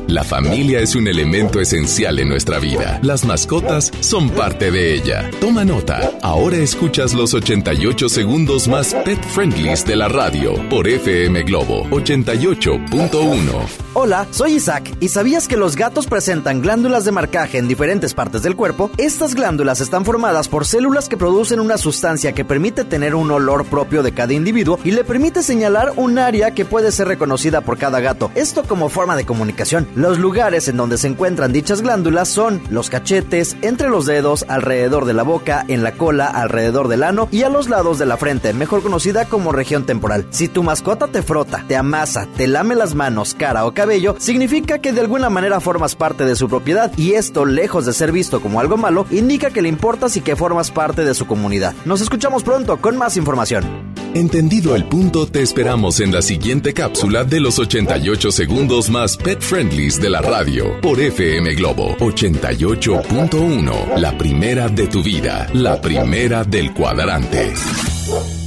[0.07, 2.99] La familia es un elemento esencial en nuestra vida.
[3.01, 5.31] Las mascotas son parte de ella.
[5.41, 6.11] Toma nota.
[6.21, 13.85] Ahora escuchas los 88 segundos más pet friendlies de la radio por FM Globo 88.1.
[13.97, 14.95] Hola, soy Isaac.
[14.99, 18.91] ¿Y sabías que los gatos presentan glándulas de marcaje en diferentes partes del cuerpo?
[18.97, 23.65] Estas glándulas están formadas por células que producen una sustancia que permite tener un olor
[23.65, 27.77] propio de cada individuo y le permite señalar un área que puede ser reconocida por
[27.77, 28.31] cada gato.
[28.35, 29.87] Esto como forma de comunicación.
[29.95, 35.05] Los lugares en donde se encuentran dichas glándulas son los cachetes, entre los dedos, alrededor
[35.05, 38.17] de la boca, en la cola, alrededor del ano y a los lados de la
[38.17, 40.27] frente, mejor conocida como región temporal.
[40.31, 44.79] Si tu mascota te frota, te amasa, te lame las manos, cara o cabello, significa
[44.79, 48.41] que de alguna manera formas parte de su propiedad y esto, lejos de ser visto
[48.41, 51.73] como algo malo, indica que le importas y que formas parte de su comunidad.
[51.85, 53.94] Nos escuchamos pronto con más información.
[54.15, 59.41] Entendido el punto, te esperamos en la siguiente cápsula de los 88 segundos más pet
[59.41, 63.97] friendlies de la radio por FM Globo 88.1.
[63.97, 67.53] La primera de tu vida, la primera del cuadrante.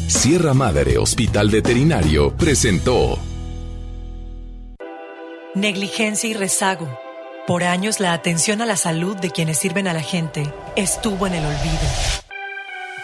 [0.06, 3.18] Sierra Madre Hospital Veterinario presentó
[5.54, 6.88] Negligencia y rezago.
[7.46, 11.34] Por años la atención a la salud de quienes sirven a la gente estuvo en
[11.34, 12.27] el olvido.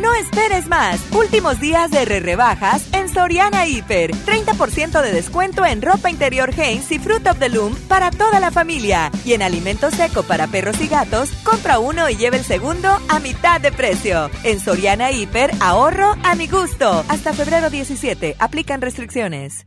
[0.00, 1.00] No esperes más.
[1.12, 4.10] Últimos días de re rebajas en Soriana Hiper.
[4.12, 8.50] 30% de descuento en ropa interior Hanes y Fruit of the Loom para toda la
[8.50, 9.10] familia.
[9.24, 13.18] Y en alimento seco para perros y gatos, compra uno y lleve el segundo a
[13.20, 14.30] mitad de precio.
[14.42, 17.04] En Soriana Hiper, ahorro a mi gusto.
[17.08, 18.36] Hasta febrero 17.
[18.38, 19.66] Aplican restricciones.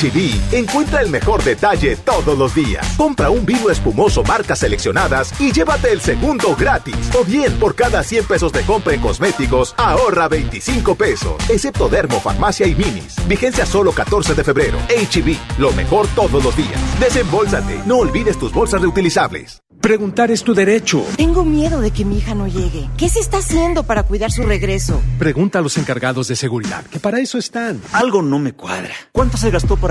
[0.01, 2.95] HB, encuentra el mejor detalle todos los días.
[2.97, 6.95] Compra un vino espumoso marcas seleccionadas y llévate el segundo gratis.
[7.19, 11.35] O bien, por cada 100 pesos de compra en cosméticos, ahorra 25 pesos.
[11.49, 13.15] Excepto Dermo, Farmacia y Minis.
[13.27, 14.79] Vigencia solo 14 de febrero.
[14.89, 16.99] HB, lo mejor todos los días.
[16.99, 17.81] Desembolsate.
[17.85, 19.61] No olvides tus bolsas reutilizables.
[19.81, 21.03] Preguntar es tu derecho.
[21.17, 22.87] Tengo miedo de que mi hija no llegue.
[22.97, 25.01] ¿Qué se está haciendo para cuidar su regreso?
[25.17, 27.81] Pregunta a los encargados de seguridad, que para eso están.
[27.91, 28.93] Algo no me cuadra.
[29.11, 29.90] ¿Cuánto se gastó para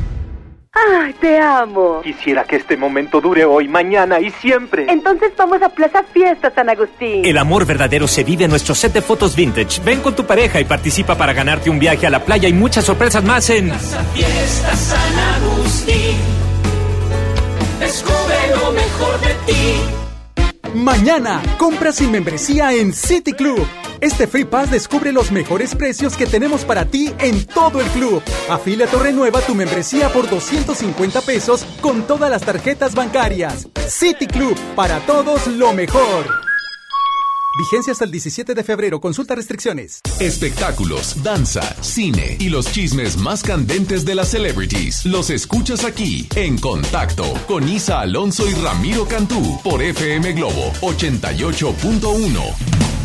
[0.73, 1.99] ¡Ay, te amo!
[2.01, 4.85] Quisiera que este momento dure hoy, mañana y siempre.
[4.89, 7.25] Entonces vamos a Plaza Fiesta San Agustín.
[7.25, 9.81] El amor verdadero se vive en nuestro set de fotos vintage.
[9.83, 12.85] Ven con tu pareja y participa para ganarte un viaje a la playa y muchas
[12.85, 16.17] sorpresas más en Plaza Fiesta San Agustín.
[17.79, 20.73] Descubre lo mejor de ti.
[20.73, 23.67] Mañana, compra sin membresía en City Club.
[24.01, 28.23] Este Free Pass descubre los mejores precios que tenemos para ti en todo el club.
[28.49, 33.67] Afíliate o renueva tu membresía por 250 pesos con todas las tarjetas bancarias.
[33.87, 36.25] City Club, para todos lo mejor.
[37.59, 38.99] Vigencia hasta el 17 de febrero.
[38.99, 39.99] Consulta restricciones.
[40.19, 45.05] Espectáculos, danza, cine y los chismes más candentes de las celebrities.
[45.05, 53.00] Los escuchas aquí en Contacto con Isa Alonso y Ramiro Cantú por FM Globo 88.1.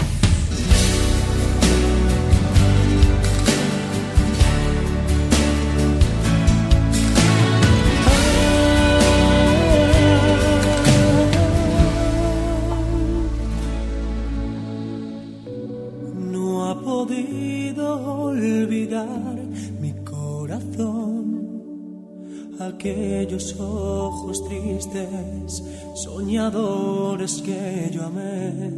[22.90, 25.62] aquellos ojos tristes,
[25.94, 28.70] soñadores que yo amé.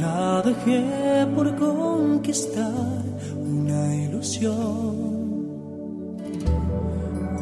[0.00, 3.02] La dejé por conquistar
[3.36, 5.10] una ilusión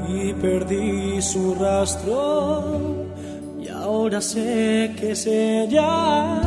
[0.08, 3.06] y perdí su rastro
[3.62, 6.40] y ahora sé que es ella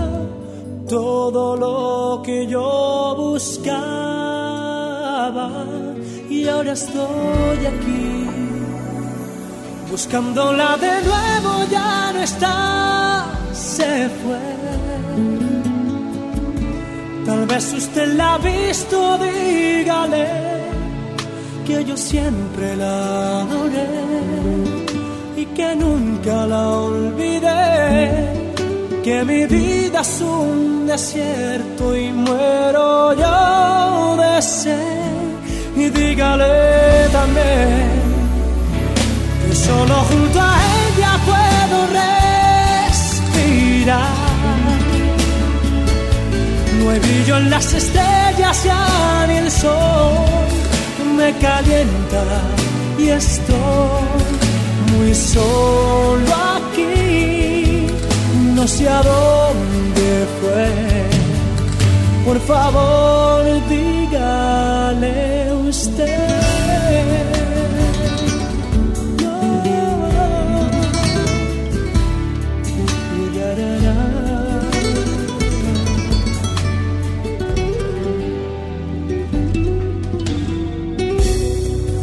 [0.87, 4.21] todo lo que yo buscaba
[6.41, 8.25] y ahora estoy aquí
[9.91, 14.43] buscándola de nuevo ya no está se fue
[17.25, 20.27] tal vez usted la ha visto dígale
[21.67, 23.89] que yo siempre la adoré
[25.37, 28.41] y que nunca la olvidé
[29.03, 35.00] que mi vida es un desierto y muero yo de sed.
[35.75, 38.01] Y dígale también
[39.47, 41.87] que solo junto a ella puedo
[42.87, 44.09] respirar.
[46.79, 50.15] No hay brillo en las estrellas ya ni el sol
[51.17, 52.23] me calienta
[52.97, 54.01] y estoy
[54.97, 57.41] muy solo aquí
[58.61, 60.69] no sé a dónde fue.
[62.25, 65.50] Por favor, dígale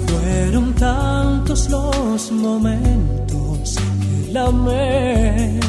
[0.07, 3.77] fueron tantos los momentos
[4.25, 5.61] que lamé,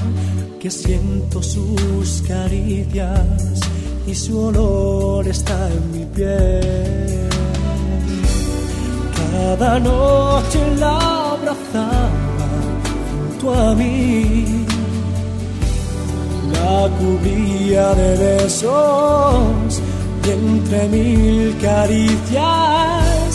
[0.62, 3.60] que siento sus caricias
[4.08, 7.39] y su olor está en mi piel.
[9.40, 10.98] Cada noche la
[11.32, 12.46] abrazaba
[13.10, 14.66] junto a mí,
[16.56, 19.82] la cubría de besos
[20.26, 23.32] y entre mil caricias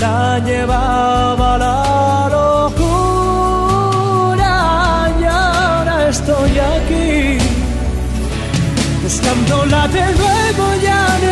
[0.00, 2.94] la llevaba a la locura.
[5.20, 7.38] Y ahora estoy aquí
[9.02, 11.30] buscándola de nuevo ya no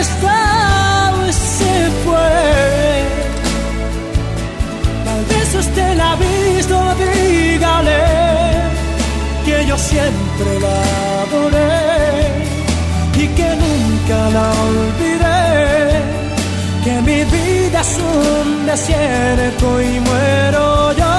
[9.79, 10.77] siempre la
[11.23, 12.45] adoré
[13.17, 16.03] y que nunca la olvidé.
[16.85, 21.15] Que mi vida es un desierto y muero yo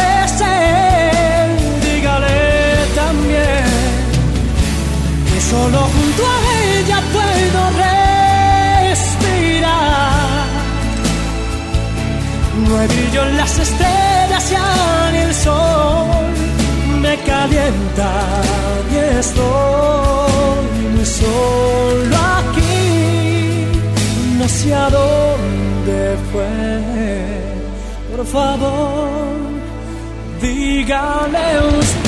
[0.00, 1.48] de sed.
[1.84, 2.40] Dígale
[3.02, 3.64] también
[5.28, 6.36] que solo junto a
[6.74, 7.60] ella puedo
[8.90, 9.30] respirar.
[12.66, 15.69] No hay brillo en las estrellas ya ni el sol
[17.10, 18.12] me calienta
[18.92, 23.66] y estoy muy solo aquí.
[24.38, 25.98] No sé a dónde
[26.30, 26.52] fue.
[28.10, 29.08] Por favor,
[30.40, 31.46] dígale
[31.78, 31.99] usted.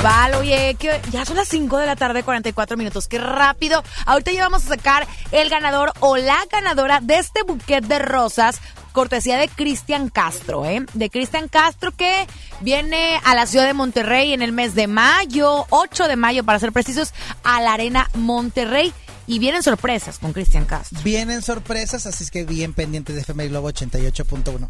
[0.00, 0.34] Bisbal.
[0.36, 3.06] Oye, que ya son las 5 de la tarde, 44 minutos.
[3.06, 3.82] Qué rápido.
[4.06, 8.60] Ahorita ya vamos a sacar el ganador o la ganadora de este buquet de rosas.
[8.92, 10.86] Cortesía de Cristian Castro, ¿eh?
[10.94, 12.26] De Cristian Castro que
[12.60, 16.58] viene a la ciudad de Monterrey en el mes de mayo, 8 de mayo para
[16.58, 17.12] ser precisos,
[17.44, 18.94] a la Arena Monterrey.
[19.26, 20.98] Y vienen sorpresas con Cristian Castro.
[21.04, 24.66] Vienen sorpresas, así es que bien pendientes de FM Globo 88.1.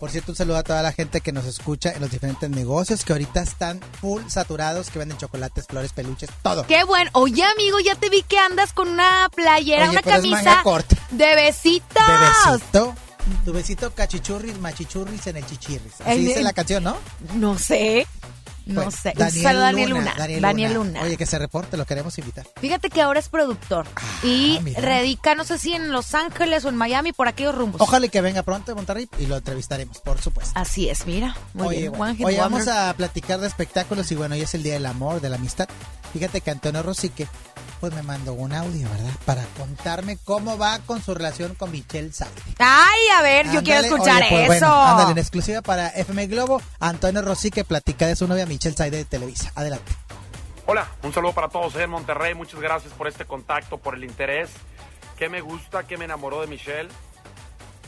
[0.00, 3.04] Por cierto, un saludo a toda la gente que nos escucha en los diferentes negocios
[3.04, 6.64] que ahorita están full saturados, que venden chocolates, flores, peluches, todo.
[6.66, 7.10] Qué bueno.
[7.14, 10.42] Oye, amigo, ya te vi que andas con una playera, Oye, una pero es camisa
[10.44, 10.96] manga corta.
[11.10, 12.02] de besitos.
[12.06, 12.94] De besito.
[13.44, 15.94] Tu besito cachichurris, machichurris en el chichirris.
[16.00, 16.96] Así El- dice la canción, ¿no?
[17.34, 18.06] No sé.
[18.68, 19.12] No Pues, sé.
[19.42, 20.14] Saludo a Daniel Luna.
[20.40, 21.02] Daniel, Luna.
[21.02, 22.46] Oye, que se reporte, lo queremos invitar.
[22.60, 23.86] Fíjate que ahora es productor
[24.22, 24.80] y Ah, mira.
[24.80, 27.80] radica, no sé si en Los Ángeles o en Miami, por aquellos rumbos.
[27.80, 30.52] Ojalá y que venga pronto de Monterrey y lo entrevistaremos, por supuesto.
[30.54, 31.34] Así es, mira.
[31.54, 31.92] Muy Oye, bien.
[31.92, 32.26] bueno.
[32.26, 35.30] Oye, vamos a platicar de espectáculos y bueno, hoy es el Día del Amor, de
[35.30, 35.68] la Amistad.
[36.12, 37.26] Fíjate que Antonio Rosique,
[37.80, 39.12] pues me mandó un audio, ¿verdad?
[39.24, 42.32] Para contarme cómo va con su relación con Michelle Saide.
[42.58, 44.66] Ay, a ver, yo quiero escuchar oye, pues, eso.
[44.66, 48.98] Bueno, ándale, en exclusiva para FM Globo, Antonio Rosique platica de su novia Michelle Saide
[48.98, 49.52] de Televisa.
[49.54, 49.92] Adelante.
[50.66, 52.34] Hola, un saludo para todos en Monterrey.
[52.34, 54.50] Muchas gracias por este contacto, por el interés.
[55.16, 55.84] ¿Qué me gusta?
[55.84, 56.90] ¿Qué me enamoró de Michelle?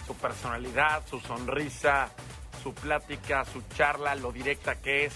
[0.07, 2.09] Su personalidad, su sonrisa,
[2.63, 5.13] su plática, su charla, lo directa que es,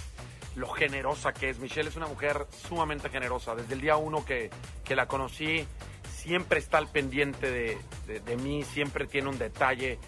[0.57, 1.59] lo generosa que es.
[1.59, 3.55] Michelle es una mujer sumamente generosa.
[3.55, 4.51] Desde el día uno que,
[4.85, 5.67] que la conocí,
[6.15, 7.79] siempre está al pendiente de,
[8.25, 9.99] de- mí, siempre tiene un detalle,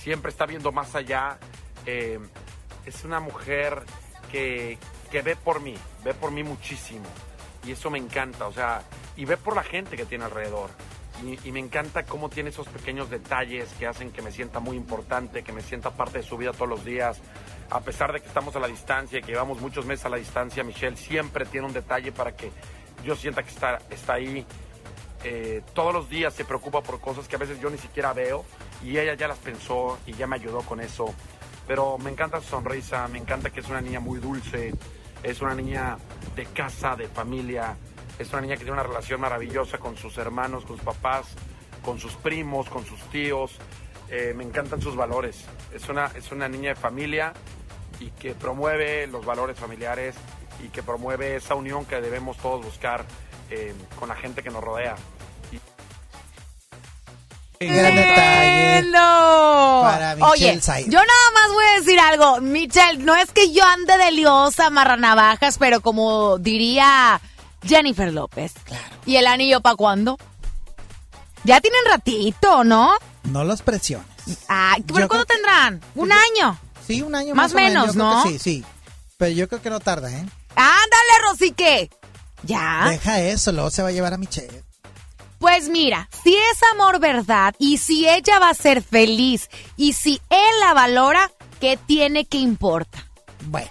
[0.00, 1.38] siempre está viendo más allá.
[1.86, 2.18] Eh,
[2.86, 3.82] es una mujer
[4.30, 4.78] que,
[5.10, 5.74] que ve por mí,
[6.04, 7.06] ve por mí muchísimo.
[7.66, 8.82] Y eso me encanta, o sea,
[9.16, 10.70] y ve por la gente que tiene alrededor.
[11.44, 15.44] Y me encanta cómo tiene esos pequeños detalles que hacen que me sienta muy importante,
[15.44, 17.20] que me sienta parte de su vida todos los días.
[17.70, 20.62] A pesar de que estamos a la distancia que llevamos muchos meses a la distancia,
[20.62, 22.50] Michelle siempre tiene un detalle para que
[23.04, 24.44] yo sienta que está, está ahí.
[25.24, 28.44] Eh, todos los días se preocupa por cosas que a veces yo ni siquiera veo
[28.82, 31.14] y ella ya las pensó y ya me ayudó con eso.
[31.66, 34.74] Pero me encanta su sonrisa, me encanta que es una niña muy dulce,
[35.22, 35.96] es una niña
[36.36, 37.76] de casa, de familia,
[38.18, 41.26] es una niña que tiene una relación maravillosa con sus hermanos, con sus papás,
[41.82, 43.58] con sus primos, con sus tíos.
[44.10, 45.44] Eh, me encantan sus valores.
[45.74, 47.32] Es una, es una niña de familia
[48.00, 50.14] y que promueve los valores familiares
[50.64, 53.04] y que promueve esa unión que debemos todos buscar
[53.50, 54.96] eh, con la gente que nos rodea.
[57.60, 58.82] Gran detalle.
[58.82, 59.80] ¡Lindo!
[59.82, 60.86] Para Michelle Oye, Said.
[60.86, 62.40] yo nada más voy a decir algo.
[62.40, 67.20] Michelle, no es que yo ande de liosa, marranavajas, pero como diría
[67.64, 68.52] Jennifer López.
[68.64, 68.96] Claro.
[69.06, 70.18] ¿Y el anillo para cuándo?
[71.44, 72.94] Ya tienen ratito, ¿no?
[73.24, 74.06] No los presiones.
[74.48, 75.80] Ay, ¿pero cuándo tendrán?
[75.94, 76.58] ¿Un año?
[76.86, 78.22] Sí, un año Más más, o menos, ¿no?
[78.24, 78.64] Sí, sí.
[79.16, 80.26] Pero yo creo que no tarda, ¿eh?
[80.54, 81.90] Ándale, Rosique.
[82.42, 82.86] Ya.
[82.90, 84.62] Deja eso, luego se va a llevar a Michelle.
[85.38, 90.20] Pues mira, si es amor verdad y si ella va a ser feliz y si
[90.30, 93.06] él la valora, ¿qué tiene que importa?
[93.46, 93.70] Bueno,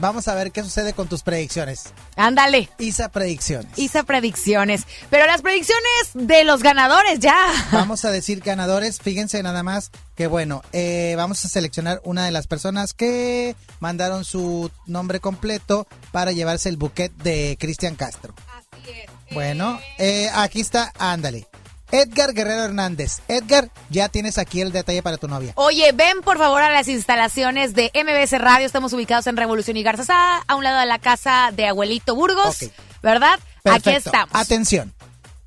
[0.00, 1.92] vamos a ver qué sucede con tus predicciones.
[2.16, 2.68] Ándale.
[2.78, 3.78] Isa predicciones.
[3.78, 4.86] Hice predicciones.
[5.10, 7.36] Pero las predicciones de los ganadores ya.
[7.72, 8.98] Vamos a decir ganadores.
[9.00, 14.24] Fíjense nada más que bueno, eh, vamos a seleccionar una de las personas que mandaron
[14.24, 18.34] su nombre completo para llevarse el buquet de Cristian Castro.
[18.54, 19.34] Así es.
[19.34, 21.46] Bueno, eh, aquí está, ándale.
[21.92, 23.20] Edgar Guerrero Hernández.
[23.28, 25.52] Edgar, ya tienes aquí el detalle para tu novia.
[25.56, 28.66] Oye, ven por favor a las instalaciones de MBS Radio.
[28.66, 32.58] Estamos ubicados en Revolución y Garzazada, a un lado de la casa de Abuelito Burgos.
[33.02, 33.38] ¿Verdad?
[33.64, 34.30] Aquí estamos.
[34.32, 34.92] Atención.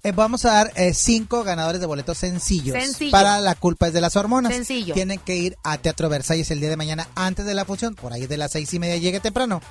[0.05, 2.75] Eh, vamos a dar eh, cinco ganadores de boletos sencillos.
[2.77, 3.11] Sencillo.
[3.11, 4.53] Para la culpa es de las hormonas.
[4.53, 4.93] Sencillo.
[4.93, 7.95] Tienen que ir a Teatro Versalles el día de mañana antes de la función.
[7.95, 9.61] Por ahí de las seis y media llegue temprano.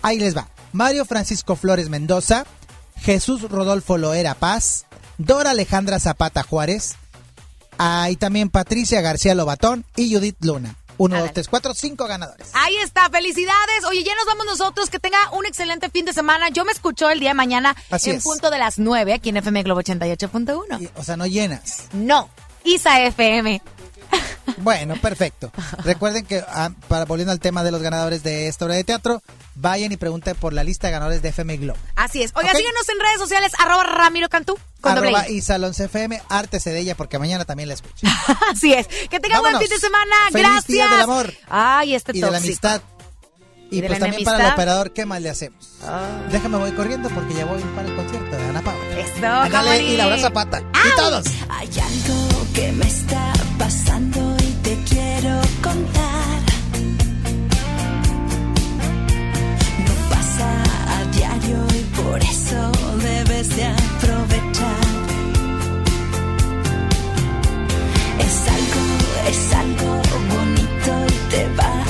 [0.00, 0.48] Ahí les va.
[0.72, 2.46] Mario Francisco Flores Mendoza.
[2.96, 4.86] Jesús Rodolfo Loera Paz.
[5.24, 6.96] Dora Alejandra Zapata Juárez.
[7.78, 10.76] Ah, y también Patricia García Lobatón y Judith Luna.
[10.98, 12.48] Uno, dos, tres, cuatro, cinco ganadores.
[12.52, 13.84] Ahí está, felicidades.
[13.88, 14.90] Oye, ya nos vamos nosotros.
[14.90, 16.48] Que tenga un excelente fin de semana.
[16.50, 18.22] Yo me escucho el día de mañana Así en es.
[18.22, 20.90] punto de las 9 aquí en FM Globo 88.1.
[20.96, 21.84] O sea, no llenas.
[21.92, 22.28] No,
[22.64, 23.62] Isa FM.
[24.58, 25.50] Bueno, perfecto.
[25.84, 29.22] Recuerden que, ah, para volviendo al tema de los ganadores de esta obra de teatro,
[29.54, 31.78] vayan y pregunten por la lista de ganadores de FM Globo.
[31.96, 32.32] Así es.
[32.34, 32.56] Oiga, Ok.
[32.56, 34.58] síguenos en redes sociales, arroba Ramiro Cantú.
[34.80, 38.06] Con Arroba y Salón CFM, ártese de ella porque mañana también la escucho.
[38.50, 38.86] Así es.
[39.08, 40.14] Que tenga buen fin de semana.
[40.32, 40.66] Feliz Gracias.
[40.66, 41.32] día del amor.
[41.48, 42.82] Ay, este y de la amistad.
[43.70, 45.78] Y, pues también para el operador, ¿qué más le hacemos?
[46.30, 48.84] Déjame voy corriendo porque ya voy para el concierto de Ana Paula.
[48.98, 50.60] Eso, y Laura Zapata.
[50.60, 51.24] Y todos.
[51.48, 56.31] Hay algo que me está pasando y te quiero contar.
[61.48, 62.72] Y por eso
[63.02, 64.82] debes de aprovechar.
[68.18, 68.82] Es algo,
[69.28, 71.81] es algo bonito y te va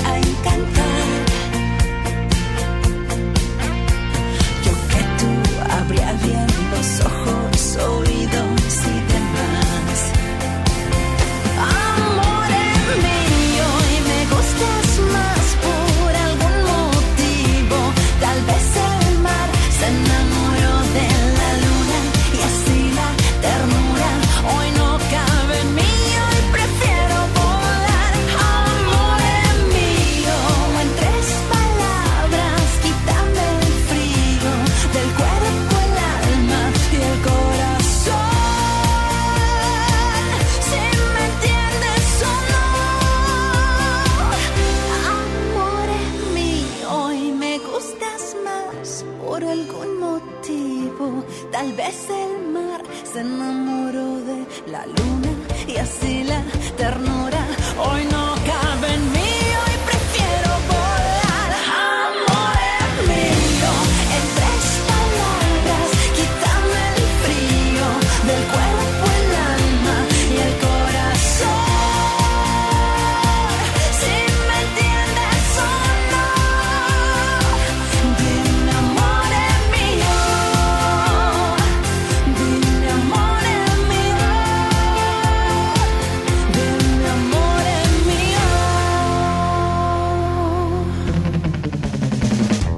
[51.62, 55.32] Tal vez el mar se enamoró de la luna
[55.68, 56.42] y así la
[56.76, 57.31] ternura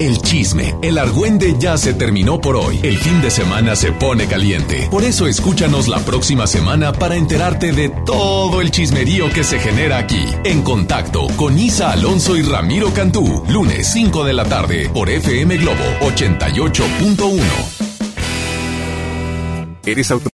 [0.05, 2.78] El chisme, el argüende ya se terminó por hoy.
[2.82, 4.86] El fin de semana se pone caliente.
[4.90, 9.96] Por eso escúchanos la próxima semana para enterarte de todo el chismerío que se genera
[9.96, 10.22] aquí.
[10.44, 13.44] En contacto con Isa Alonso y Ramiro Cantú.
[13.48, 17.40] Lunes 5 de la tarde por FM Globo 88.1.
[19.86, 20.34] ¿Eres auto?